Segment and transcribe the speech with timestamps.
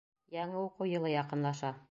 [0.35, 1.75] ...Яңы уҡыу йылы яҡынлаша.